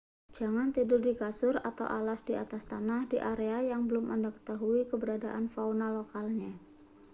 [0.37, 4.81] jangan tidur di kasur atau alas di atas tanah di area yang belum anda ketahui
[4.91, 6.53] keberadaan fauna lokalnya